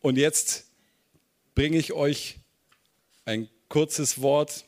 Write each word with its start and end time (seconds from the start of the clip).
Und 0.00 0.16
jetzt 0.16 0.66
bringe 1.54 1.78
ich 1.78 1.92
euch 1.92 2.36
ein 3.24 3.48
kurzes 3.68 4.20
Wort. 4.20 4.64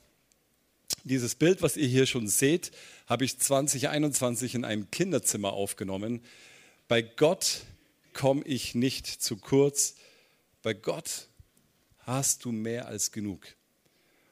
Dieses 1.04 1.34
Bild, 1.34 1.62
was 1.62 1.76
ihr 1.76 1.86
hier 1.86 2.06
schon 2.06 2.28
seht, 2.28 2.72
habe 3.06 3.24
ich 3.24 3.38
2021 3.38 4.54
in 4.54 4.64
einem 4.64 4.90
Kinderzimmer 4.90 5.52
aufgenommen. 5.52 6.22
Bei 6.88 7.02
Gott 7.02 7.62
komme 8.12 8.42
ich 8.44 8.74
nicht 8.74 9.06
zu 9.06 9.36
kurz. 9.36 9.94
Bei 10.62 10.74
Gott 10.74 11.28
hast 12.00 12.44
du 12.44 12.52
mehr 12.52 12.88
als 12.88 13.12
genug. 13.12 13.46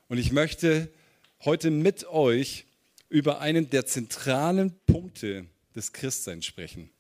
Und 0.09 0.19
ich 0.19 0.33
möchte 0.33 0.91
heute 1.45 1.71
mit 1.71 2.07
euch 2.07 2.65
über 3.09 3.41
einen 3.41 3.71
der 3.71 3.87
zentralen 3.87 4.75
Punkte 4.87 5.47
des 5.75 5.93
Christseins 5.93 6.47
sprechen. 6.47 6.91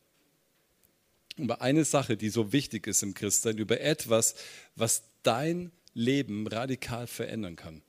Über 1.36 1.60
eine 1.60 1.84
Sache, 1.84 2.16
die 2.16 2.30
so 2.30 2.52
wichtig 2.52 2.86
ist 2.86 3.02
im 3.02 3.14
Christsein, 3.14 3.58
über 3.58 3.80
etwas, 3.80 4.34
was 4.74 5.02
dein 5.22 5.70
Leben 5.92 6.46
radikal 6.46 7.06
verändern 7.06 7.56
kann. 7.56 7.82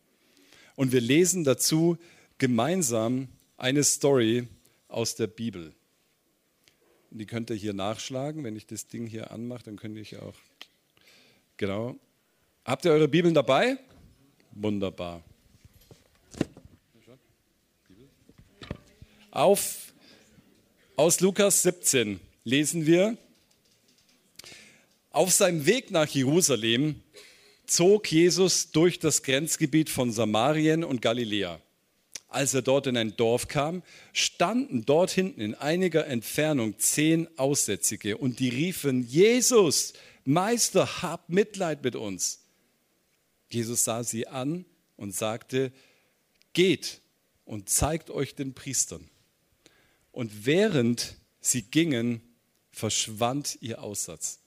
Und 0.75 0.91
wir 0.91 1.01
lesen 1.01 1.43
dazu 1.43 1.97
gemeinsam 2.37 3.29
eine 3.57 3.83
Story 3.83 4.47
aus 4.87 5.15
der 5.15 5.27
Bibel. 5.27 5.73
Die 7.09 7.25
könnt 7.25 7.49
ihr 7.49 7.55
hier 7.55 7.73
nachschlagen. 7.73 8.43
Wenn 8.43 8.55
ich 8.55 8.67
das 8.67 8.87
Ding 8.87 9.07
hier 9.07 9.31
anmache, 9.31 9.63
dann 9.63 9.77
könnte 9.77 9.99
ich 9.99 10.17
auch. 10.17 10.35
Genau. 11.57 11.95
Habt 12.65 12.85
ihr 12.85 12.91
eure 12.91 13.07
Bibeln 13.07 13.34
dabei? 13.34 13.77
Wunderbar. 14.51 15.23
Auf, 19.31 19.93
aus 20.95 21.20
Lukas 21.20 21.63
17 21.63 22.20
lesen 22.43 22.85
wir, 22.85 23.17
auf 25.18 25.32
seinem 25.32 25.65
Weg 25.65 25.90
nach 25.90 26.07
Jerusalem 26.07 27.01
zog 27.65 28.12
Jesus 28.12 28.70
durch 28.70 28.99
das 28.99 29.23
Grenzgebiet 29.23 29.90
von 29.90 30.12
Samarien 30.12 30.84
und 30.84 31.01
Galiläa. 31.01 31.60
Als 32.27 32.54
er 32.54 32.62
dort 32.62 32.85
in 32.85 32.96
ein 32.96 33.18
Dorf 33.18 33.48
kam, 33.48 33.82
standen 34.13 34.85
dort 34.85 35.10
hinten 35.10 35.41
in 35.41 35.55
einiger 35.55 36.05
Entfernung 36.05 36.77
zehn 36.77 37.27
Aussätzige 37.35 38.15
und 38.20 38.40
die 38.40 38.49
riefen, 38.49 39.07
Jesus, 39.07 39.93
Meister, 40.23 41.01
hab 41.01 41.29
Mitleid 41.29 41.84
mit 41.84 41.95
uns. 41.95 42.45
Jesus 43.49 43.85
sah 43.85 44.04
sie 44.04 44.27
an 44.27 44.65
und 44.98 45.15
sagte, 45.15 45.71
geht 46.54 47.01
und 47.43 47.70
zeigt 47.70 48.12
euch 48.12 48.35
den 48.35 48.54
Priestern. 48.54 49.10
Und 50.12 50.45
während 50.45 51.15
sie 51.41 51.63
gingen, 51.63 52.21
verschwand 52.70 53.57
ihr 53.62 53.82
Aussatz. 53.82 54.41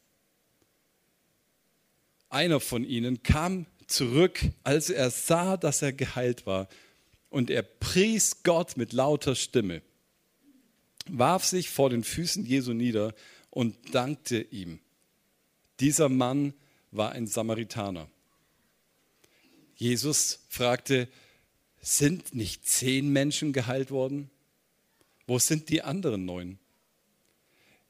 Einer 2.30 2.60
von 2.60 2.84
ihnen 2.84 3.22
kam 3.22 3.66
zurück, 3.88 4.40
als 4.62 4.88
er 4.88 5.10
sah, 5.10 5.56
dass 5.56 5.82
er 5.82 5.92
geheilt 5.92 6.46
war, 6.46 6.68
und 7.28 7.50
er 7.50 7.62
pries 7.62 8.42
Gott 8.44 8.76
mit 8.76 8.92
lauter 8.92 9.34
Stimme, 9.34 9.82
warf 11.08 11.44
sich 11.44 11.70
vor 11.70 11.90
den 11.90 12.04
Füßen 12.04 12.46
Jesu 12.46 12.72
nieder 12.72 13.14
und 13.50 13.94
dankte 13.94 14.40
ihm. 14.40 14.78
Dieser 15.80 16.08
Mann 16.08 16.54
war 16.92 17.12
ein 17.12 17.26
Samaritaner. 17.26 18.08
Jesus 19.74 20.40
fragte, 20.48 21.08
sind 21.80 22.34
nicht 22.34 22.66
zehn 22.66 23.12
Menschen 23.12 23.52
geheilt 23.52 23.90
worden? 23.90 24.30
Wo 25.26 25.38
sind 25.38 25.68
die 25.68 25.82
anderen 25.82 26.26
neun? 26.26 26.58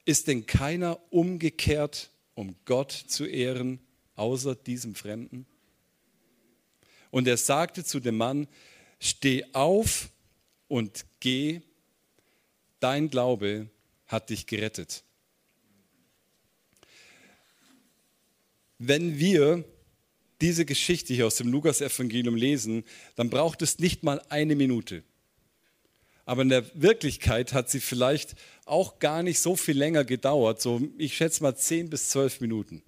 Ist 0.05 0.27
denn 0.27 0.45
keiner 0.45 0.99
umgekehrt, 1.11 2.09
um 2.33 2.55
Gott 2.65 2.91
zu 2.91 3.25
ehren, 3.25 3.79
außer 4.21 4.55
diesem 4.55 4.93
Fremden? 4.95 5.45
Und 7.09 7.27
er 7.27 7.37
sagte 7.37 7.83
zu 7.83 7.99
dem 7.99 8.17
Mann, 8.17 8.47
steh 8.99 9.43
auf 9.53 10.09
und 10.67 11.05
geh, 11.19 11.61
dein 12.79 13.09
Glaube 13.09 13.67
hat 14.07 14.29
dich 14.29 14.45
gerettet. 14.45 15.03
Wenn 18.77 19.19
wir 19.19 19.65
diese 20.39 20.65
Geschichte 20.65 21.13
hier 21.13 21.27
aus 21.27 21.35
dem 21.35 21.49
Lukas-Evangelium 21.49 22.35
lesen, 22.35 22.83
dann 23.15 23.29
braucht 23.29 23.61
es 23.61 23.79
nicht 23.79 24.03
mal 24.03 24.21
eine 24.29 24.55
Minute. 24.55 25.03
Aber 26.25 26.43
in 26.43 26.49
der 26.49 26.65
Wirklichkeit 26.73 27.53
hat 27.53 27.69
sie 27.69 27.79
vielleicht 27.79 28.35
auch 28.65 28.99
gar 28.99 29.23
nicht 29.23 29.39
so 29.39 29.55
viel 29.55 29.77
länger 29.77 30.05
gedauert, 30.05 30.61
so 30.61 30.81
ich 30.97 31.17
schätze 31.17 31.43
mal 31.43 31.55
zehn 31.55 31.89
bis 31.89 32.09
zwölf 32.09 32.39
Minuten. 32.39 32.83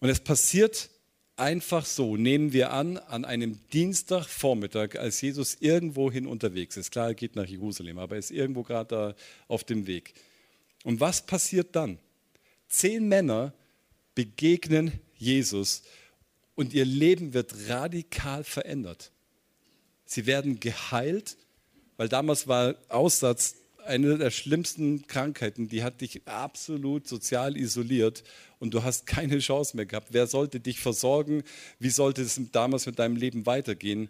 Und 0.00 0.08
es 0.08 0.20
passiert 0.20 0.90
einfach 1.36 1.84
so, 1.84 2.16
nehmen 2.16 2.52
wir 2.52 2.72
an, 2.72 2.96
an 2.96 3.24
einem 3.24 3.60
Dienstagvormittag, 3.72 4.96
als 4.96 5.20
Jesus 5.20 5.56
irgendwohin 5.60 6.26
unterwegs 6.26 6.76
ist. 6.76 6.90
Klar, 6.90 7.08
er 7.08 7.14
geht 7.14 7.36
nach 7.36 7.46
Jerusalem, 7.46 7.98
aber 7.98 8.16
er 8.16 8.20
ist 8.20 8.30
irgendwo 8.30 8.62
gerade 8.62 8.88
da 8.88 9.14
auf 9.48 9.64
dem 9.64 9.86
Weg. 9.86 10.14
Und 10.84 11.00
was 11.00 11.24
passiert 11.24 11.76
dann? 11.76 11.98
Zehn 12.68 13.08
Männer 13.08 13.52
begegnen 14.14 14.92
Jesus 15.16 15.82
und 16.54 16.72
ihr 16.72 16.84
Leben 16.84 17.34
wird 17.34 17.68
radikal 17.68 18.44
verändert. 18.44 19.12
Sie 20.04 20.26
werden 20.26 20.60
geheilt, 20.60 21.36
weil 21.96 22.08
damals 22.08 22.48
war 22.48 22.76
Aussatz 22.88 23.56
eine 23.86 24.18
der 24.18 24.30
schlimmsten 24.30 25.06
Krankheiten, 25.06 25.68
die 25.68 25.82
hat 25.82 26.00
dich 26.00 26.26
absolut 26.26 27.06
sozial 27.08 27.56
isoliert 27.56 28.24
und 28.58 28.74
du 28.74 28.82
hast 28.82 29.06
keine 29.06 29.38
Chance 29.38 29.76
mehr 29.76 29.86
gehabt. 29.86 30.08
Wer 30.10 30.26
sollte 30.26 30.60
dich 30.60 30.80
versorgen? 30.80 31.42
Wie 31.78 31.90
sollte 31.90 32.22
es 32.22 32.40
damals 32.52 32.86
mit 32.86 32.98
deinem 32.98 33.16
Leben 33.16 33.46
weitergehen? 33.46 34.08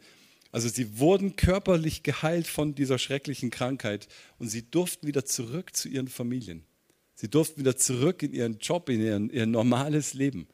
Also 0.53 0.69
sie 0.69 0.99
wurden 0.99 1.37
körperlich 1.37 2.03
geheilt 2.03 2.47
von 2.47 2.75
dieser 2.75 2.99
schrecklichen 2.99 3.51
Krankheit 3.51 4.09
und 4.39 4.49
sie 4.49 4.63
durften 4.63 5.07
wieder 5.07 5.25
zurück 5.25 5.77
zu 5.77 5.89
ihren 5.89 6.09
Familien. 6.09 6.65
Sie 7.15 7.29
durften 7.29 7.61
wieder 7.61 7.77
zurück 7.77 8.23
in 8.23 8.33
ihren 8.33 8.59
Job, 8.59 8.89
in 8.89 9.01
ihr, 9.01 9.35
ihr 9.35 9.47
normales 9.47 10.15
Leben. 10.15 10.47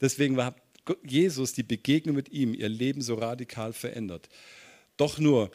Deswegen 0.00 0.36
war 0.36 0.56
Jesus, 1.04 1.52
die 1.52 1.62
Begegnung 1.62 2.16
mit 2.16 2.30
ihm, 2.30 2.54
ihr 2.54 2.68
Leben 2.68 3.02
so 3.02 3.14
radikal 3.14 3.72
verändert. 3.72 4.28
Doch 4.96 5.18
nur 5.18 5.50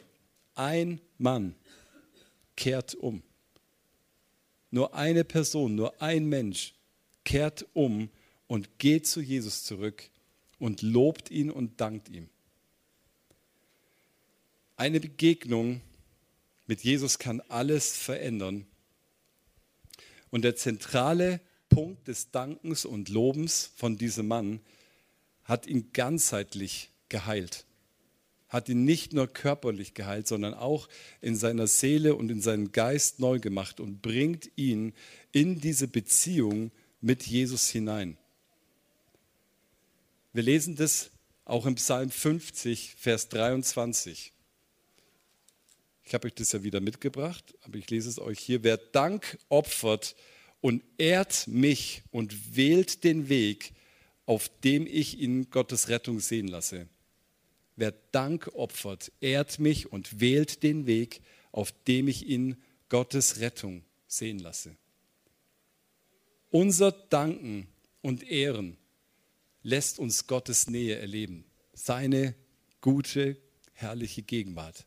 ein 0.54 1.00
Mann 1.18 1.54
kehrt 2.56 2.94
um. 2.94 3.22
Nur 4.70 4.94
eine 4.94 5.24
Person, 5.24 5.74
nur 5.74 6.02
ein 6.02 6.26
Mensch 6.26 6.74
kehrt 7.24 7.66
um 7.72 8.10
und 8.46 8.78
geht 8.78 9.06
zu 9.06 9.20
Jesus 9.20 9.64
zurück 9.64 10.10
und 10.58 10.82
lobt 10.82 11.30
ihn 11.30 11.50
und 11.50 11.80
dankt 11.80 12.08
ihm. 12.08 12.28
Eine 14.76 15.00
Begegnung 15.00 15.80
mit 16.66 16.82
Jesus 16.82 17.18
kann 17.18 17.40
alles 17.48 17.96
verändern. 17.96 18.66
Und 20.30 20.42
der 20.42 20.56
zentrale 20.56 21.40
Punkt 21.68 22.08
des 22.08 22.30
Dankens 22.30 22.84
und 22.84 23.08
Lobens 23.08 23.70
von 23.76 23.96
diesem 23.96 24.28
Mann 24.28 24.60
hat 25.44 25.66
ihn 25.66 25.92
ganzheitlich 25.92 26.90
geheilt. 27.08 27.64
Hat 28.48 28.68
ihn 28.68 28.84
nicht 28.84 29.12
nur 29.12 29.26
körperlich 29.26 29.94
geheilt, 29.94 30.28
sondern 30.28 30.54
auch 30.54 30.88
in 31.20 31.36
seiner 31.36 31.66
Seele 31.66 32.14
und 32.14 32.30
in 32.30 32.40
seinen 32.40 32.72
Geist 32.72 33.18
neu 33.18 33.40
gemacht 33.40 33.80
und 33.80 34.02
bringt 34.02 34.50
ihn 34.56 34.92
in 35.32 35.60
diese 35.60 35.88
Beziehung 35.88 36.70
mit 37.00 37.24
Jesus 37.24 37.68
hinein. 37.68 38.16
Wir 40.32 40.42
lesen 40.42 40.76
das 40.76 41.10
auch 41.44 41.66
im 41.66 41.76
Psalm 41.76 42.10
50, 42.10 42.94
Vers 42.96 43.28
23. 43.30 44.32
Ich 46.04 46.14
habe 46.14 46.28
euch 46.28 46.34
das 46.34 46.52
ja 46.52 46.62
wieder 46.62 46.80
mitgebracht, 46.80 47.54
aber 47.62 47.78
ich 47.78 47.90
lese 47.90 48.08
es 48.08 48.20
euch 48.20 48.38
hier. 48.38 48.62
Wer 48.62 48.76
Dank 48.76 49.38
opfert 49.48 50.14
und 50.60 50.82
ehrt 50.98 51.48
mich 51.48 52.02
und 52.10 52.56
wählt 52.56 53.02
den 53.02 53.28
Weg, 53.28 53.72
auf 54.24 54.48
dem 54.62 54.86
ich 54.86 55.18
ihn 55.18 55.50
Gottes 55.50 55.88
Rettung 55.88 56.20
sehen 56.20 56.48
lasse. 56.48 56.88
Wer 57.76 57.92
Dank 58.10 58.50
opfert, 58.54 59.12
ehrt 59.20 59.58
mich 59.58 59.92
und 59.92 60.20
wählt 60.20 60.62
den 60.62 60.86
Weg, 60.86 61.20
auf 61.52 61.72
dem 61.86 62.08
ich 62.08 62.26
ihn 62.26 62.56
Gottes 62.88 63.40
Rettung 63.40 63.84
sehen 64.06 64.38
lasse. 64.38 64.76
Unser 66.50 66.92
Danken 66.92 67.68
und 68.00 68.22
Ehren 68.22 68.78
lässt 69.62 69.98
uns 69.98 70.26
Gottes 70.26 70.68
Nähe 70.68 70.96
erleben, 70.96 71.44
seine 71.74 72.34
gute, 72.80 73.36
herrliche 73.72 74.22
Gegenwart. 74.22 74.86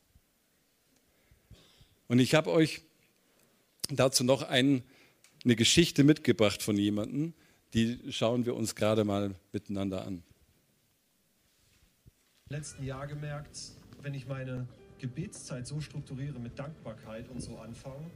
Und 2.07 2.19
ich 2.19 2.33
habe 2.33 2.49
euch 2.49 2.81
dazu 3.89 4.23
noch 4.23 4.41
ein, 4.41 4.83
eine 5.43 5.55
Geschichte 5.55 6.03
mitgebracht 6.03 6.63
von 6.63 6.77
jemandem, 6.77 7.33
die 7.73 7.99
schauen 8.11 8.45
wir 8.45 8.55
uns 8.55 8.73
gerade 8.73 9.03
mal 9.03 9.35
miteinander 9.51 10.05
an. 10.05 10.23
Letzten 12.51 12.83
Jahr 12.83 13.05
gemerkt, 13.05 13.59
wenn 14.01 14.15
ich 14.15 14.27
meine 14.27 14.67
Gebetszeit 14.97 15.67
so 15.67 15.79
strukturiere 15.81 16.39
mit 16.39 16.57
Dankbarkeit 16.57 17.29
und 17.29 17.41
so 17.41 17.59
anfange, 17.59 18.09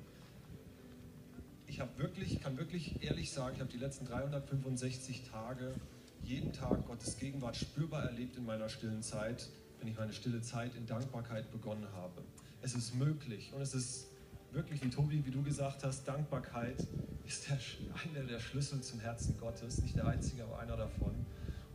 ich 1.68 1.80
habe 1.80 1.95
wirklich, 2.00 2.41
kann 2.41 2.57
wirklich 2.57 3.03
ehrlich 3.03 3.31
sagen, 3.31 3.53
ich 3.56 3.62
habe 3.62 3.71
die 3.71 3.77
letzten 3.77 4.06
365 4.06 5.30
Tage 5.30 5.75
jeden 6.24 6.51
Tag 6.51 6.88
Gottes 6.88 7.19
Gegenwart 7.19 7.56
spürbar 7.56 8.06
erlebt 8.06 8.35
in 8.35 8.45
meiner 8.45 8.69
stillen 8.69 9.03
Zeit, 9.03 9.50
wenn 9.80 9.88
ich 9.88 9.97
meine 9.97 10.13
stille 10.13 10.41
Zeit 10.41 10.74
in 10.75 10.88
Dankbarkeit 10.88 11.51
begonnen 11.51 11.88
habe. 11.94 12.24
Es 12.63 12.74
ist 12.74 12.95
möglich 12.95 13.51
und 13.53 13.62
es 13.62 13.75
ist 13.75 14.07
wirklich, 14.51 14.83
wie 14.83 14.89
Tobi, 14.89 15.24
wie 15.24 15.31
du 15.31 15.44
gesagt 15.44 15.83
hast, 15.83 16.07
Dankbarkeit 16.07 16.88
ist 17.27 17.50
der, 17.50 17.59
einer 18.03 18.27
der 18.27 18.39
Schlüssel 18.39 18.81
zum 18.81 19.00
Herzen 19.00 19.38
Gottes, 19.39 19.79
nicht 19.83 19.95
der 19.95 20.07
einzige, 20.07 20.44
aber 20.44 20.57
einer 20.57 20.77
davon. 20.77 21.24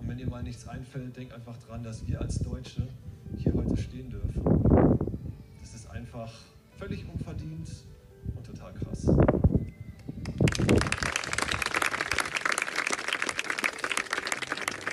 Wenn 0.08 0.16
dir 0.16 0.26
mal 0.26 0.42
nichts 0.42 0.66
einfällt, 0.66 1.14
denk 1.18 1.34
einfach 1.34 1.54
dran, 1.58 1.82
dass 1.82 2.06
wir 2.08 2.18
als 2.18 2.38
Deutsche 2.38 2.88
hier 3.36 3.52
heute 3.52 3.76
stehen 3.76 4.08
dürfen. 4.08 4.42
Das 5.60 5.74
ist 5.74 5.90
einfach 5.90 6.32
völlig 6.78 7.04
unverdient 7.06 7.68
und 8.34 8.46
total 8.46 8.72
krass. 8.72 9.04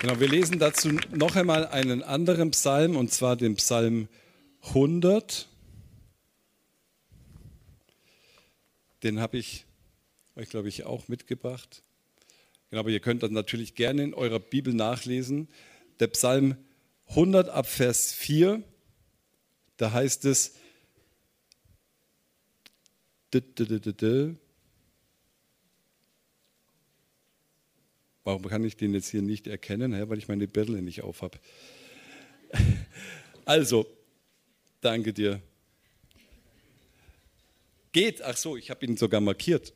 Genau, 0.02 0.20
wir 0.20 0.28
lesen 0.28 0.60
dazu 0.60 0.90
noch 1.14 1.38
einmal 1.38 1.66
einen 1.68 2.04
anderen 2.04 2.52
Psalm, 2.52 2.98
und 2.98 3.10
zwar 3.10 3.38
den 3.38 3.56
Psalm 3.56 4.10
100. 4.64 5.48
Den 9.02 9.22
habe 9.22 9.38
ich 9.38 9.66
euch, 10.36 10.50
glaube 10.50 10.68
ich, 10.68 10.84
auch 10.84 11.08
mitgebracht. 11.08 11.84
Aber 12.78 12.90
ihr 12.90 13.00
könnt 13.00 13.24
das 13.24 13.32
natürlich 13.32 13.76
gerne 13.76 14.04
in 14.04 14.14
eurer 14.14 14.40
Bibel 14.40 14.74
nachlesen. 14.74 15.48
Der 16.00 16.08
Psalm 16.08 16.58
100 17.08 17.50
ab 17.50 17.68
Vers 17.68 18.14
4, 18.14 18.64
da 19.78 19.92
heißt 19.92 20.26
es, 20.26 20.56
Warum 28.24 28.44
kann 28.48 28.64
ich 28.64 28.78
den 28.78 28.94
jetzt 28.94 29.10
hier 29.10 29.22
nicht 29.22 29.46
erkennen? 29.46 30.10
Weil 30.10 30.18
ich 30.18 30.28
meine 30.28 30.48
Birne 30.48 30.82
nicht 30.82 31.02
auf 31.02 31.22
habe. 31.22 31.38
Also, 33.48 33.86
danke 34.82 35.14
dir. 35.14 35.40
Geht, 37.92 38.24
ach 38.24 38.36
so, 38.36 38.58
ich 38.58 38.72
habe 38.72 38.84
ihn 38.84 38.98
sogar 38.98 39.22
markiert. 39.22 39.72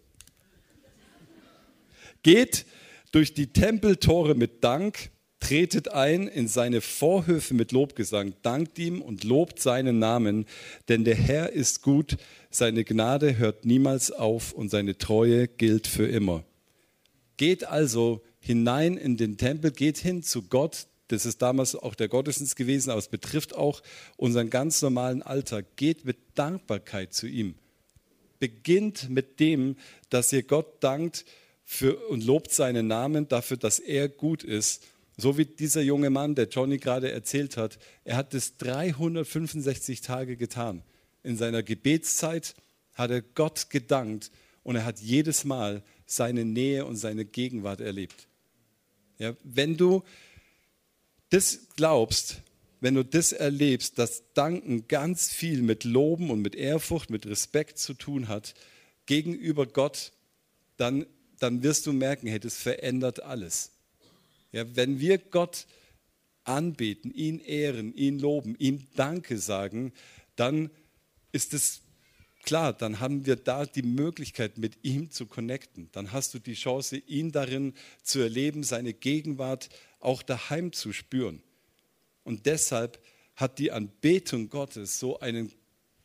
Geht 2.23 2.65
durch 3.11 3.33
die 3.33 3.47
Tempeltore 3.47 4.35
mit 4.35 4.63
Dank, 4.63 5.11
tretet 5.39 5.87
ein 5.89 6.27
in 6.27 6.47
seine 6.47 6.81
Vorhöfe 6.81 7.53
mit 7.53 7.71
Lobgesang, 7.71 8.33
dankt 8.41 8.77
ihm 8.77 9.01
und 9.01 9.23
lobt 9.23 9.59
seinen 9.59 9.99
Namen, 9.99 10.45
denn 10.89 11.05
der 11.05 11.15
Herr 11.15 11.51
ist 11.51 11.81
gut, 11.81 12.17
seine 12.51 12.83
Gnade 12.83 13.37
hört 13.37 13.65
niemals 13.65 14.11
auf 14.11 14.51
und 14.51 14.69
seine 14.69 14.97
Treue 14.97 15.47
gilt 15.47 15.87
für 15.87 16.07
immer. 16.07 16.43
Geht 17.37 17.63
also 17.63 18.21
hinein 18.39 18.97
in 18.97 19.15
den 19.15 19.37
Tempel, 19.37 19.71
geht 19.71 19.97
hin 19.97 20.23
zu 20.23 20.43
Gott. 20.43 20.87
Das 21.07 21.25
ist 21.25 21.41
damals 21.41 21.75
auch 21.75 21.95
der 21.95 22.09
Gottesdienst 22.09 22.55
gewesen, 22.55 22.89
aber 22.89 22.99
es 22.99 23.07
betrifft 23.07 23.55
auch 23.55 23.81
unseren 24.17 24.49
ganz 24.49 24.81
normalen 24.81 25.21
Alltag. 25.21 25.65
Geht 25.75 26.05
mit 26.05 26.17
Dankbarkeit 26.35 27.13
zu 27.13 27.27
ihm. 27.27 27.55
Beginnt 28.39 29.09
mit 29.09 29.39
dem, 29.39 29.77
dass 30.09 30.33
ihr 30.33 30.43
Gott 30.43 30.83
dankt 30.83 31.25
für, 31.71 32.07
und 32.07 32.23
lobt 32.23 32.51
seinen 32.51 32.87
Namen 32.87 33.27
dafür, 33.27 33.55
dass 33.55 33.77
er 33.77 34.09
gut 34.09 34.43
ist. 34.43 34.83
So 35.17 35.37
wie 35.37 35.45
dieser 35.45 35.83
junge 35.83 36.09
Mann, 36.09 36.33
der 36.33 36.47
Johnny 36.47 36.79
gerade 36.79 37.11
erzählt 37.11 37.57
hat, 37.57 37.77
er 38.03 38.17
hat 38.17 38.33
es 38.33 38.57
365 38.57 40.01
Tage 40.01 40.35
getan. 40.35 40.81
In 41.21 41.37
seiner 41.37 41.61
Gebetszeit 41.61 42.55
hat 42.95 43.11
er 43.11 43.21
Gott 43.21 43.69
gedankt 43.69 44.31
und 44.63 44.77
er 44.77 44.85
hat 44.85 44.99
jedes 44.99 45.43
Mal 45.43 45.83
seine 46.07 46.43
Nähe 46.43 46.85
und 46.85 46.95
seine 46.95 47.23
Gegenwart 47.23 47.81
erlebt. 47.81 48.27
Ja, 49.19 49.35
wenn 49.43 49.77
du 49.77 50.01
das 51.29 51.67
glaubst, 51.75 52.41
wenn 52.81 52.95
du 52.95 53.05
das 53.05 53.31
erlebst, 53.31 53.99
dass 53.99 54.23
Danken 54.33 54.87
ganz 54.87 55.29
viel 55.29 55.61
mit 55.61 55.83
Loben 55.83 56.31
und 56.31 56.41
mit 56.41 56.55
Ehrfurcht, 56.55 57.11
mit 57.11 57.27
Respekt 57.27 57.77
zu 57.77 57.93
tun 57.93 58.27
hat 58.27 58.55
gegenüber 59.05 59.67
Gott, 59.67 60.13
dann, 60.77 61.05
dann 61.39 61.63
wirst 61.63 61.85
du 61.85 61.93
merken, 61.93 62.27
hey, 62.27 62.39
das 62.39 62.57
verändert 62.57 63.23
alles. 63.23 63.71
Ja, 64.51 64.75
wenn 64.75 64.99
wir 64.99 65.17
Gott 65.17 65.65
anbeten, 66.43 67.13
ihn 67.13 67.39
ehren, 67.39 67.93
ihn 67.93 68.19
loben, 68.19 68.55
ihm 68.57 68.87
Danke 68.95 69.37
sagen, 69.37 69.93
dann 70.35 70.69
ist 71.31 71.53
es 71.53 71.81
klar, 72.43 72.73
dann 72.73 72.99
haben 72.99 73.25
wir 73.25 73.35
da 73.35 73.65
die 73.65 73.83
Möglichkeit, 73.83 74.57
mit 74.57 74.83
ihm 74.83 75.11
zu 75.11 75.25
connecten. 75.25 75.89
Dann 75.91 76.11
hast 76.11 76.33
du 76.33 76.39
die 76.39 76.55
Chance, 76.55 76.97
ihn 76.97 77.31
darin 77.31 77.73
zu 78.01 78.19
erleben, 78.19 78.63
seine 78.63 78.93
Gegenwart 78.93 79.69
auch 79.99 80.23
daheim 80.23 80.71
zu 80.71 80.93
spüren. 80.93 81.43
Und 82.23 82.45
deshalb 82.45 82.99
hat 83.35 83.59
die 83.59 83.71
Anbetung 83.71 84.49
Gottes 84.49 84.99
so 84.99 85.19
einen 85.19 85.51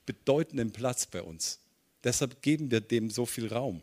bedeutenden 0.07 0.73
Platz 0.73 1.07
bei 1.07 1.23
uns. 1.23 1.61
Deshalb 2.03 2.43
geben 2.43 2.71
wir 2.71 2.81
dem 2.81 3.11
so 3.11 3.25
viel 3.25 3.49
Raum, 3.49 3.83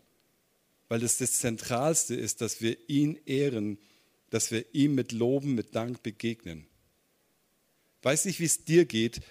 weil 0.92 1.04
es 1.04 1.20
das 1.20 1.40
Zentralste 1.40 2.16
ist, 2.16 2.42
dass 2.42 2.60
wir 2.62 2.76
ihn 2.90 3.18
ehren, 3.26 3.78
dass 4.30 4.52
wir 4.52 4.66
ihm 4.76 4.94
mit 4.94 5.14
Loben, 5.14 5.56
mit 5.56 5.74
Dank 5.74 6.04
begegnen. 6.04 6.68
Weiß 8.02 8.26
nicht, 8.26 8.42
wie 8.42 8.46
es 8.46 8.66
dir 8.66 8.84
geht, 8.84 9.22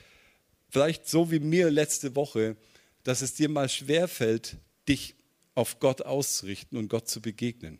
vielleicht 0.71 1.07
so 1.07 1.31
wie 1.31 1.39
mir 1.39 1.71
letzte 1.71 2.17
Woche, 2.17 2.57
dass 3.03 3.21
es 3.21 3.35
dir 3.35 3.51
mal 3.51 3.69
schwerfällt, 3.69 4.57
dich 4.89 5.17
auf 5.55 5.81
Gott 5.81 6.01
auszurichten 6.01 6.79
und 6.79 6.89
Gott 6.89 7.11
zu 7.11 7.21
begegnen. 7.21 7.79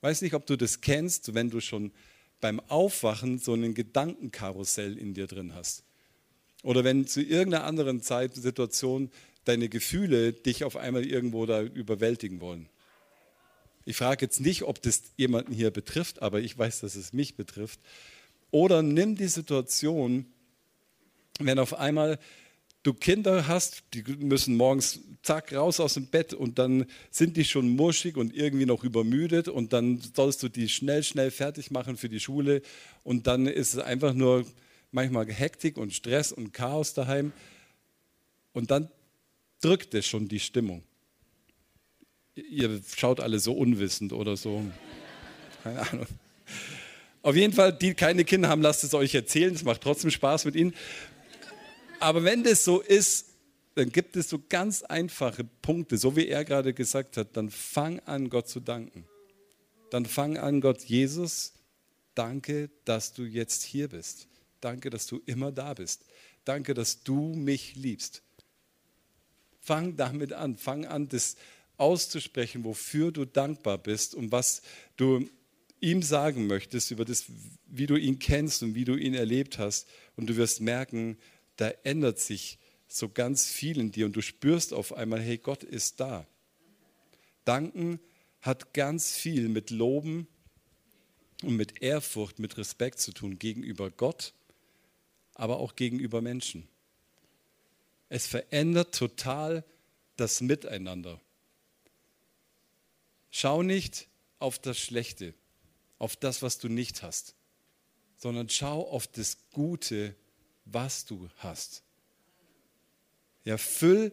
Weiß 0.00 0.22
nicht, 0.22 0.32
ob 0.32 0.46
du 0.46 0.56
das 0.56 0.80
kennst, 0.80 1.34
wenn 1.34 1.50
du 1.50 1.60
schon 1.60 1.92
beim 2.40 2.58
Aufwachen 2.58 3.38
so 3.38 3.52
einen 3.52 3.74
Gedankenkarussell 3.74 4.96
in 4.96 5.12
dir 5.12 5.26
drin 5.26 5.54
hast. 5.54 5.84
Oder 6.62 6.84
wenn 6.84 7.06
zu 7.06 7.20
irgendeiner 7.20 7.64
anderen 7.64 8.00
Zeit, 8.00 8.34
Situation 8.34 9.10
deine 9.44 9.68
Gefühle 9.68 10.32
dich 10.32 10.64
auf 10.64 10.76
einmal 10.76 11.04
irgendwo 11.04 11.44
da 11.44 11.60
überwältigen 11.60 12.40
wollen. 12.40 12.70
Ich 13.88 13.96
frage 13.96 14.26
jetzt 14.26 14.40
nicht, 14.42 14.64
ob 14.64 14.82
das 14.82 15.02
jemanden 15.16 15.54
hier 15.54 15.70
betrifft, 15.70 16.20
aber 16.20 16.40
ich 16.40 16.58
weiß, 16.58 16.80
dass 16.80 16.94
es 16.94 17.14
mich 17.14 17.36
betrifft. 17.36 17.80
Oder 18.50 18.82
nimm 18.82 19.16
die 19.16 19.28
Situation, 19.28 20.26
wenn 21.40 21.58
auf 21.58 21.72
einmal 21.72 22.18
du 22.82 22.92
Kinder 22.92 23.48
hast, 23.48 23.84
die 23.94 24.02
müssen 24.18 24.58
morgens 24.58 25.00
zack 25.22 25.54
raus 25.54 25.80
aus 25.80 25.94
dem 25.94 26.06
Bett 26.06 26.34
und 26.34 26.58
dann 26.58 26.84
sind 27.10 27.38
die 27.38 27.46
schon 27.46 27.76
murschig 27.76 28.18
und 28.18 28.36
irgendwie 28.36 28.66
noch 28.66 28.84
übermüdet 28.84 29.48
und 29.48 29.72
dann 29.72 30.02
sollst 30.14 30.42
du 30.42 30.50
die 30.50 30.68
schnell, 30.68 31.02
schnell 31.02 31.30
fertig 31.30 31.70
machen 31.70 31.96
für 31.96 32.10
die 32.10 32.20
Schule 32.20 32.60
und 33.04 33.26
dann 33.26 33.46
ist 33.46 33.72
es 33.72 33.80
einfach 33.80 34.12
nur 34.12 34.44
manchmal 34.90 35.32
Hektik 35.32 35.78
und 35.78 35.94
Stress 35.94 36.30
und 36.30 36.52
Chaos 36.52 36.92
daheim 36.92 37.32
und 38.52 38.70
dann 38.70 38.90
drückt 39.62 39.94
es 39.94 40.06
schon 40.06 40.28
die 40.28 40.40
Stimmung. 40.40 40.82
Ihr 42.50 42.80
schaut 42.96 43.20
alle 43.20 43.38
so 43.38 43.52
unwissend 43.52 44.12
oder 44.12 44.36
so. 44.36 44.62
Keine 45.62 45.80
Ahnung. 45.90 46.06
Auf 47.22 47.34
jeden 47.34 47.52
Fall, 47.52 47.72
die 47.72 47.94
keine 47.94 48.24
Kinder 48.24 48.48
haben, 48.48 48.62
lasst 48.62 48.84
es 48.84 48.94
euch 48.94 49.14
erzählen. 49.14 49.54
Es 49.54 49.64
macht 49.64 49.82
trotzdem 49.82 50.10
Spaß 50.10 50.44
mit 50.44 50.54
ihnen. 50.54 50.74
Aber 52.00 52.24
wenn 52.24 52.44
das 52.44 52.64
so 52.64 52.80
ist, 52.80 53.26
dann 53.74 53.90
gibt 53.90 54.16
es 54.16 54.28
so 54.28 54.40
ganz 54.48 54.82
einfache 54.82 55.44
Punkte, 55.44 55.98
so 55.98 56.16
wie 56.16 56.28
er 56.28 56.44
gerade 56.44 56.74
gesagt 56.74 57.16
hat, 57.16 57.36
dann 57.36 57.50
fang 57.50 58.00
an, 58.00 58.28
Gott 58.28 58.48
zu 58.48 58.60
danken. 58.60 59.04
Dann 59.90 60.06
fang 60.06 60.36
an, 60.36 60.60
Gott, 60.60 60.82
Jesus, 60.82 61.52
danke, 62.14 62.70
dass 62.84 63.12
du 63.12 63.24
jetzt 63.24 63.62
hier 63.62 63.88
bist. 63.88 64.28
Danke, 64.60 64.90
dass 64.90 65.06
du 65.06 65.20
immer 65.26 65.52
da 65.52 65.74
bist. 65.74 66.04
Danke, 66.44 66.74
dass 66.74 67.02
du 67.02 67.34
mich 67.34 67.76
liebst. 67.76 68.22
Fang 69.60 69.96
damit 69.96 70.32
an. 70.32 70.56
Fang 70.56 70.84
an, 70.84 71.08
das 71.08 71.36
auszusprechen, 71.78 72.64
wofür 72.64 73.12
du 73.12 73.24
dankbar 73.24 73.78
bist 73.78 74.14
und 74.14 74.32
was 74.32 74.62
du 74.96 75.28
ihm 75.80 76.02
sagen 76.02 76.46
möchtest, 76.46 76.90
über 76.90 77.04
das, 77.04 77.26
wie 77.66 77.86
du 77.86 77.96
ihn 77.96 78.18
kennst 78.18 78.62
und 78.62 78.74
wie 78.74 78.84
du 78.84 78.96
ihn 78.96 79.14
erlebt 79.14 79.58
hast. 79.58 79.88
Und 80.16 80.28
du 80.28 80.36
wirst 80.36 80.60
merken, 80.60 81.16
da 81.56 81.68
ändert 81.84 82.18
sich 82.18 82.58
so 82.88 83.08
ganz 83.08 83.46
viel 83.46 83.78
in 83.78 83.92
dir 83.92 84.06
und 84.06 84.16
du 84.16 84.22
spürst 84.22 84.72
auf 84.72 84.92
einmal, 84.92 85.20
hey, 85.20 85.38
Gott 85.38 85.62
ist 85.62 86.00
da. 86.00 86.26
Danken 87.44 88.00
hat 88.40 88.74
ganz 88.74 89.16
viel 89.16 89.48
mit 89.48 89.70
Loben 89.70 90.26
und 91.42 91.56
mit 91.56 91.82
Ehrfurcht, 91.82 92.38
mit 92.38 92.56
Respekt 92.56 92.98
zu 92.98 93.12
tun 93.12 93.38
gegenüber 93.38 93.90
Gott, 93.90 94.34
aber 95.34 95.58
auch 95.58 95.76
gegenüber 95.76 96.20
Menschen. 96.20 96.66
Es 98.08 98.26
verändert 98.26 98.94
total 98.94 99.64
das 100.16 100.40
Miteinander. 100.40 101.20
Schau 103.30 103.62
nicht 103.62 104.08
auf 104.38 104.58
das 104.58 104.78
Schlechte, 104.78 105.34
auf 105.98 106.16
das, 106.16 106.42
was 106.42 106.58
du 106.58 106.68
nicht 106.68 107.02
hast, 107.02 107.34
sondern 108.16 108.48
schau 108.48 108.88
auf 108.88 109.06
das 109.06 109.38
Gute, 109.50 110.14
was 110.64 111.04
du 111.04 111.28
hast. 111.36 111.82
Ja, 113.44 113.58
füll 113.58 114.12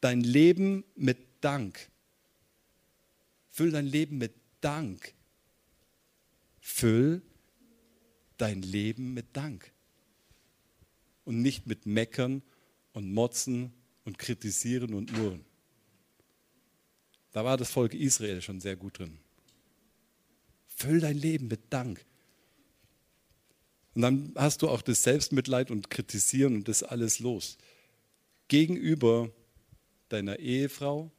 dein 0.00 0.20
Leben 0.20 0.84
mit 0.94 1.18
Dank. 1.40 1.90
Füll 3.48 3.70
dein 3.70 3.86
Leben 3.86 4.18
mit 4.18 4.34
Dank. 4.60 5.14
Füll 6.60 7.22
dein 8.36 8.62
Leben 8.62 9.14
mit 9.14 9.36
Dank. 9.36 9.72
Und 11.24 11.42
nicht 11.42 11.66
mit 11.66 11.86
Meckern 11.86 12.42
und 12.92 13.12
Motzen 13.12 13.72
und 14.04 14.18
Kritisieren 14.18 14.94
und 14.94 15.12
Murren. 15.12 15.44
Da 17.36 17.44
war 17.44 17.58
das 17.58 17.70
Volk 17.70 17.92
Israel 17.92 18.40
schon 18.40 18.60
sehr 18.62 18.76
gut 18.76 18.98
drin. 18.98 19.18
Füll 20.68 21.00
dein 21.00 21.18
Leben 21.18 21.48
mit 21.48 21.60
Dank. 21.68 22.02
Und 23.94 24.00
dann 24.00 24.32
hast 24.36 24.62
du 24.62 24.70
auch 24.70 24.80
das 24.80 25.02
Selbstmitleid 25.02 25.70
und 25.70 25.90
Kritisieren 25.90 26.54
und 26.54 26.66
das 26.66 26.82
alles 26.82 27.18
los. 27.18 27.58
Gegenüber 28.48 29.30
deiner 30.08 30.38
Ehefrau, 30.38 31.10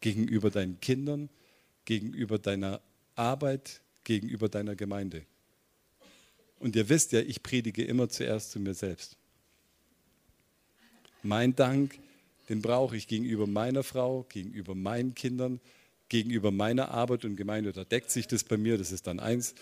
gegenüber 0.00 0.52
deinen 0.52 0.78
Kindern, 0.78 1.28
gegenüber 1.84 2.38
deiner 2.38 2.80
Arbeit, 3.16 3.80
gegenüber 4.04 4.48
deiner 4.48 4.76
Gemeinde. 4.76 5.26
Und 6.60 6.76
ihr 6.76 6.88
wisst 6.88 7.10
ja, 7.10 7.22
ich 7.22 7.42
predige 7.42 7.82
immer 7.82 8.08
zuerst 8.08 8.52
zu 8.52 8.60
mir 8.60 8.74
selbst. 8.74 9.16
Mein 11.24 11.56
Dank, 11.56 11.98
den 12.50 12.60
brauche 12.60 12.96
ich 12.96 13.06
gegenüber 13.06 13.46
meiner 13.46 13.82
Frau, 13.82 14.24
gegenüber 14.24 14.74
meinen 14.74 15.14
Kindern, 15.14 15.60
gegenüber 16.08 16.50
meiner 16.50 16.90
Arbeit 16.90 17.24
und 17.24 17.36
Gemeinde. 17.36 17.72
Da 17.72 17.84
deckt 17.84 18.10
sich 18.10 18.26
das 18.26 18.44
bei 18.44 18.56
mir, 18.58 18.76
das 18.76 18.92
ist 18.92 19.06
dann 19.06 19.20
eins. 19.20 19.54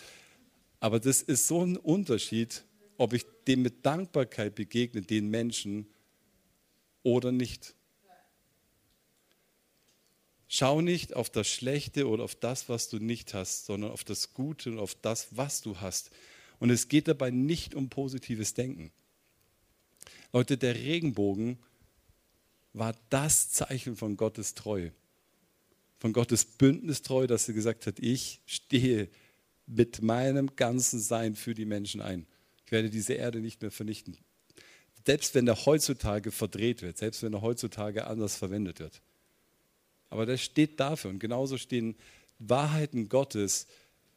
Aber 0.79 0.99
das 0.99 1.21
ist 1.21 1.47
so 1.47 1.63
ein 1.63 1.77
Unterschied, 1.77 2.65
ob 2.97 3.13
ich 3.13 3.25
dem 3.47 3.61
mit 3.61 3.85
Dankbarkeit 3.85 4.55
begegne, 4.55 5.01
den 5.01 5.29
Menschen, 5.29 5.85
oder 7.03 7.31
nicht. 7.31 7.75
Schau 10.47 10.81
nicht 10.81 11.15
auf 11.15 11.29
das 11.29 11.47
Schlechte 11.47 12.07
oder 12.07 12.23
auf 12.23 12.35
das, 12.35 12.69
was 12.69 12.89
du 12.89 12.97
nicht 12.97 13.33
hast, 13.33 13.67
sondern 13.67 13.91
auf 13.91 14.03
das 14.03 14.33
Gute 14.33 14.71
und 14.71 14.79
auf 14.79 14.95
das, 14.95 15.27
was 15.31 15.61
du 15.61 15.79
hast. 15.79 16.09
Und 16.59 16.71
es 16.71 16.87
geht 16.87 17.07
dabei 17.07 17.29
nicht 17.29 17.75
um 17.75 17.89
positives 17.89 18.55
Denken. 18.55 18.91
Leute, 20.33 20.57
der 20.57 20.75
Regenbogen 20.75 21.59
war 22.73 22.95
das 23.09 23.51
Zeichen 23.51 23.95
von 23.95 24.17
Gottes 24.17 24.53
Treue, 24.53 24.91
von 25.99 26.13
Gottes 26.13 26.45
Bündnistreu, 26.45 27.27
dass 27.27 27.47
er 27.47 27.53
gesagt 27.53 27.87
hat, 27.87 27.99
ich 27.99 28.41
stehe 28.45 29.09
mit 29.65 30.01
meinem 30.01 30.55
ganzen 30.55 30.99
Sein 30.99 31.35
für 31.35 31.53
die 31.53 31.65
Menschen 31.65 32.01
ein. 32.01 32.25
Ich 32.65 32.71
werde 32.71 32.89
diese 32.89 33.13
Erde 33.13 33.39
nicht 33.39 33.61
mehr 33.61 33.71
vernichten. 33.71 34.17
Selbst 35.05 35.33
wenn 35.35 35.47
er 35.47 35.65
heutzutage 35.65 36.31
verdreht 36.31 36.81
wird, 36.81 36.97
selbst 36.97 37.23
wenn 37.23 37.33
er 37.33 37.41
heutzutage 37.41 38.07
anders 38.07 38.35
verwendet 38.35 38.79
wird. 38.79 39.01
Aber 40.09 40.25
das 40.25 40.41
steht 40.41 40.79
dafür. 40.79 41.11
Und 41.11 41.19
genauso 41.19 41.57
stehen 41.57 41.95
Wahrheiten 42.39 43.09
Gottes 43.09 43.67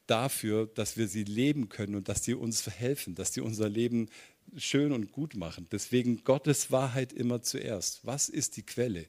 dafür, 0.06 0.66
dass 0.66 0.96
wir 0.96 1.08
sie 1.08 1.24
leben 1.24 1.68
können 1.68 1.94
und 1.94 2.08
dass 2.08 2.24
sie 2.24 2.34
uns 2.34 2.66
helfen, 2.68 3.14
dass 3.14 3.32
sie 3.32 3.40
unser 3.40 3.68
Leben 3.68 4.08
schön 4.56 4.92
und 4.92 5.12
gut 5.12 5.34
machen. 5.34 5.66
Deswegen 5.72 6.24
Gottes 6.24 6.70
Wahrheit 6.70 7.12
immer 7.12 7.42
zuerst. 7.42 8.04
Was 8.04 8.28
ist 8.28 8.56
die 8.56 8.62
Quelle? 8.62 9.06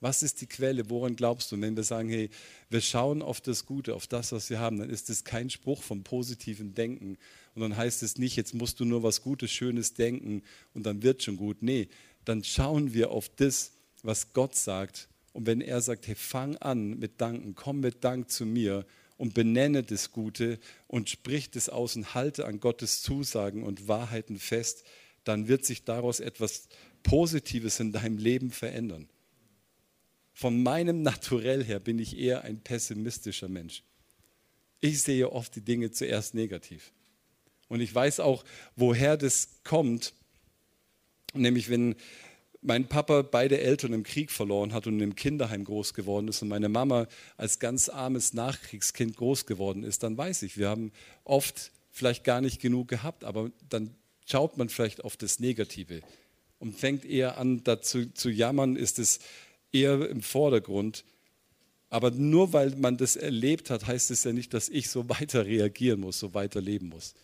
Was 0.00 0.22
ist 0.22 0.40
die 0.40 0.46
Quelle? 0.46 0.90
Woran 0.90 1.16
glaubst 1.16 1.50
du? 1.50 1.56
Und 1.56 1.62
wenn 1.62 1.76
wir 1.76 1.82
sagen, 1.82 2.08
hey, 2.08 2.28
wir 2.68 2.80
schauen 2.80 3.22
auf 3.22 3.40
das 3.40 3.64
Gute, 3.64 3.94
auf 3.94 4.06
das, 4.06 4.32
was 4.32 4.50
wir 4.50 4.58
haben, 4.58 4.78
dann 4.78 4.90
ist 4.90 5.08
es 5.08 5.24
kein 5.24 5.48
Spruch 5.48 5.82
vom 5.82 6.02
positiven 6.02 6.74
Denken. 6.74 7.16
Und 7.54 7.62
dann 7.62 7.76
heißt 7.76 8.02
es 8.02 8.18
nicht, 8.18 8.36
jetzt 8.36 8.54
musst 8.54 8.80
du 8.80 8.84
nur 8.84 9.02
was 9.02 9.22
Gutes, 9.22 9.50
Schönes 9.50 9.94
denken 9.94 10.42
und 10.74 10.84
dann 10.84 11.02
wird 11.02 11.22
schon 11.22 11.36
gut. 11.36 11.62
Nee, 11.62 11.88
dann 12.24 12.44
schauen 12.44 12.92
wir 12.92 13.10
auf 13.10 13.28
das, 13.28 13.72
was 14.02 14.32
Gott 14.32 14.54
sagt 14.54 15.08
und 15.34 15.46
wenn 15.46 15.60
er 15.60 15.80
sagt, 15.80 16.06
hey, 16.06 16.14
fang 16.14 16.56
an 16.58 16.98
mit 16.98 17.20
Danken, 17.20 17.54
komm 17.54 17.80
mit 17.80 18.04
Dank 18.04 18.30
zu 18.30 18.46
mir 18.46 18.86
und 19.16 19.34
benenne 19.34 19.82
das 19.82 20.10
Gute 20.10 20.58
und 20.86 21.10
sprich 21.10 21.50
das 21.50 21.68
aus 21.68 21.96
und 21.96 22.14
halte 22.14 22.46
an 22.46 22.60
Gottes 22.60 23.02
Zusagen 23.02 23.62
und 23.62 23.88
Wahrheiten 23.88 24.38
fest, 24.38 24.84
dann 25.24 25.48
wird 25.48 25.64
sich 25.64 25.84
daraus 25.84 26.20
etwas 26.20 26.68
Positives 27.02 27.80
in 27.80 27.92
deinem 27.92 28.18
Leben 28.18 28.50
verändern. 28.50 29.08
Von 30.32 30.62
meinem 30.62 31.02
Naturell 31.02 31.64
her 31.64 31.78
bin 31.78 31.98
ich 31.98 32.18
eher 32.18 32.42
ein 32.42 32.60
pessimistischer 32.60 33.48
Mensch. 33.48 33.84
Ich 34.80 35.02
sehe 35.02 35.30
oft 35.30 35.54
die 35.54 35.60
Dinge 35.60 35.92
zuerst 35.92 36.34
negativ. 36.34 36.92
Und 37.68 37.80
ich 37.80 37.94
weiß 37.94 38.20
auch, 38.20 38.44
woher 38.76 39.16
das 39.16 39.60
kommt. 39.62 40.12
Nämlich, 41.32 41.70
wenn, 41.70 41.94
mein 42.64 42.88
Papa 42.88 43.22
beide 43.22 43.60
Eltern 43.60 43.92
im 43.92 44.04
Krieg 44.04 44.30
verloren 44.30 44.72
hat 44.72 44.86
und 44.86 44.98
im 45.00 45.14
Kinderheim 45.14 45.64
groß 45.64 45.92
geworden 45.92 46.28
ist 46.28 46.40
und 46.40 46.48
meine 46.48 46.70
Mama 46.70 47.06
als 47.36 47.58
ganz 47.58 47.90
armes 47.90 48.32
Nachkriegskind 48.32 49.16
groß 49.16 49.44
geworden 49.44 49.84
ist, 49.84 50.02
dann 50.02 50.16
weiß 50.16 50.42
ich, 50.42 50.56
wir 50.56 50.70
haben 50.70 50.90
oft 51.24 51.72
vielleicht 51.90 52.24
gar 52.24 52.40
nicht 52.40 52.62
genug 52.62 52.88
gehabt, 52.88 53.22
aber 53.22 53.50
dann 53.68 53.94
schaut 54.24 54.56
man 54.56 54.70
vielleicht 54.70 55.04
auf 55.04 55.18
das 55.18 55.40
Negative 55.40 56.00
und 56.58 56.74
fängt 56.74 57.04
eher 57.04 57.36
an, 57.36 57.62
dazu 57.64 58.06
zu 58.06 58.30
jammern, 58.30 58.76
ist 58.76 58.98
es 58.98 59.18
eher 59.70 60.08
im 60.08 60.22
Vordergrund. 60.22 61.04
Aber 61.90 62.10
nur 62.10 62.54
weil 62.54 62.70
man 62.76 62.96
das 62.96 63.14
erlebt 63.14 63.68
hat, 63.68 63.86
heißt 63.86 64.10
es 64.10 64.24
ja 64.24 64.32
nicht, 64.32 64.54
dass 64.54 64.70
ich 64.70 64.88
so 64.88 65.06
weiter 65.10 65.44
reagieren 65.44 66.00
muss, 66.00 66.18
so 66.18 66.32
weiter 66.32 66.62
leben 66.62 66.88
muss 66.88 67.14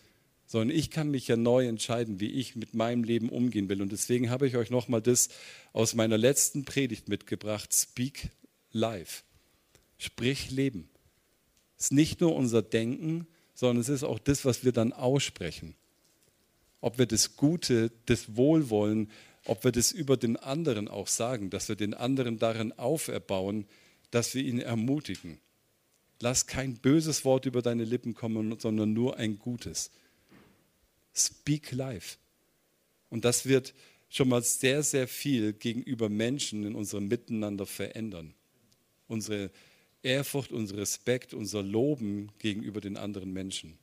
sondern 0.50 0.76
ich 0.76 0.90
kann 0.90 1.12
mich 1.12 1.28
ja 1.28 1.36
neu 1.36 1.68
entscheiden, 1.68 2.18
wie 2.18 2.32
ich 2.32 2.56
mit 2.56 2.74
meinem 2.74 3.04
Leben 3.04 3.28
umgehen 3.28 3.68
will. 3.68 3.80
Und 3.80 3.92
deswegen 3.92 4.30
habe 4.30 4.48
ich 4.48 4.56
euch 4.56 4.68
nochmal 4.68 5.00
das 5.00 5.28
aus 5.72 5.94
meiner 5.94 6.18
letzten 6.18 6.64
Predigt 6.64 7.08
mitgebracht, 7.08 7.72
Speak 7.72 8.30
Life. 8.72 9.22
Sprich 9.96 10.50
Leben. 10.50 10.88
Es 11.78 11.84
ist 11.84 11.92
nicht 11.92 12.20
nur 12.20 12.34
unser 12.34 12.62
Denken, 12.62 13.28
sondern 13.54 13.80
es 13.80 13.88
ist 13.88 14.02
auch 14.02 14.18
das, 14.18 14.44
was 14.44 14.64
wir 14.64 14.72
dann 14.72 14.92
aussprechen. 14.92 15.76
Ob 16.80 16.98
wir 16.98 17.06
das 17.06 17.36
Gute, 17.36 17.92
das 18.06 18.34
Wohlwollen, 18.34 19.08
ob 19.44 19.62
wir 19.62 19.70
das 19.70 19.92
über 19.92 20.16
den 20.16 20.36
anderen 20.36 20.88
auch 20.88 21.06
sagen, 21.06 21.50
dass 21.50 21.68
wir 21.68 21.76
den 21.76 21.94
anderen 21.94 22.40
darin 22.40 22.76
auferbauen, 22.76 23.66
dass 24.10 24.34
wir 24.34 24.42
ihn 24.42 24.58
ermutigen. 24.58 25.38
Lass 26.18 26.48
kein 26.48 26.74
böses 26.74 27.24
Wort 27.24 27.46
über 27.46 27.62
deine 27.62 27.84
Lippen 27.84 28.14
kommen, 28.14 28.58
sondern 28.58 28.92
nur 28.92 29.16
ein 29.16 29.38
gutes. 29.38 29.92
Speak 31.14 31.72
Life. 31.72 32.18
Und 33.08 33.24
das 33.24 33.46
wird 33.46 33.74
schon 34.08 34.28
mal 34.28 34.42
sehr, 34.42 34.82
sehr 34.82 35.08
viel 35.08 35.52
gegenüber 35.52 36.08
Menschen 36.08 36.64
in 36.64 36.74
unserem 36.74 37.08
Miteinander 37.08 37.66
verändern. 37.66 38.34
Unsere 39.08 39.50
Ehrfurcht, 40.02 40.52
unser 40.52 40.78
Respekt, 40.78 41.34
unser 41.34 41.62
Loben 41.62 42.30
gegenüber 42.38 42.80
den 42.80 42.96
anderen 42.96 43.32
Menschen. 43.32 43.78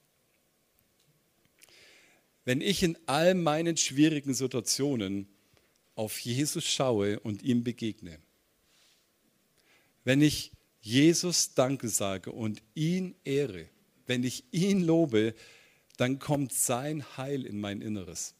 Wenn 2.45 2.61
ich 2.61 2.81
in 2.81 2.97
all 3.07 3.35
meinen 3.35 3.77
schwierigen 3.77 4.33
Situationen 4.33 5.27
auf 5.95 6.19
Jesus 6.19 6.65
schaue 6.65 7.19
und 7.19 7.43
ihm 7.43 7.63
begegne, 7.63 8.19
wenn 10.05 10.21
ich 10.21 10.51
Jesus 10.81 11.53
Danke 11.53 11.89
sage 11.89 12.31
und 12.31 12.61
ihn 12.73 13.15
ehre, 13.25 13.67
wenn 14.05 14.23
ich 14.23 14.45
ihn 14.51 14.81
lobe, 14.81 15.35
dann 15.97 16.19
kommt 16.19 16.53
sein 16.53 17.03
Heil 17.17 17.45
in 17.45 17.59
mein 17.59 17.81
Inneres. 17.81 18.35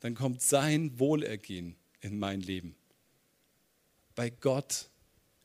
Dann 0.00 0.14
kommt 0.14 0.42
sein 0.42 0.98
Wohlergehen 0.98 1.76
in 2.00 2.18
mein 2.18 2.40
Leben. 2.40 2.74
Bei 4.14 4.30
Gott 4.30 4.90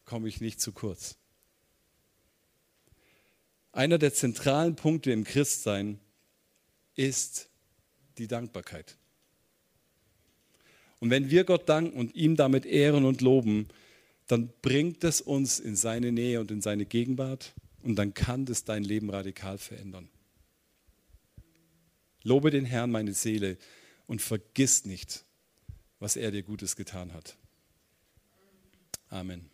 komme 0.05 0.27
ich 0.27 0.41
nicht 0.41 0.59
zu 0.59 0.71
kurz. 0.71 1.15
Einer 3.71 3.97
der 3.97 4.13
zentralen 4.13 4.75
Punkte 4.75 5.11
im 5.11 5.23
Christsein 5.23 5.99
ist 6.95 7.49
die 8.17 8.27
Dankbarkeit. 8.27 8.97
Und 10.99 11.09
wenn 11.09 11.29
wir 11.29 11.45
Gott 11.45 11.69
danken 11.69 11.97
und 11.97 12.15
ihm 12.15 12.35
damit 12.35 12.65
ehren 12.65 13.05
und 13.05 13.21
loben, 13.21 13.69
dann 14.27 14.51
bringt 14.61 15.03
es 15.03 15.21
uns 15.21 15.59
in 15.59 15.75
seine 15.75 16.11
Nähe 16.11 16.39
und 16.39 16.51
in 16.51 16.61
seine 16.61 16.85
Gegenwart 16.85 17.53
und 17.81 17.95
dann 17.95 18.13
kann 18.13 18.45
das 18.45 18.63
dein 18.63 18.83
Leben 18.83 19.09
radikal 19.09 19.57
verändern. 19.57 20.09
Lobe 22.23 22.51
den 22.51 22.65
Herrn, 22.65 22.91
meine 22.91 23.13
Seele, 23.13 23.57
und 24.07 24.21
vergiss 24.21 24.85
nicht, 24.85 25.25
was 25.99 26.15
er 26.15 26.31
dir 26.31 26.43
Gutes 26.43 26.75
getan 26.75 27.13
hat. 27.13 27.37
Amen. 29.09 29.49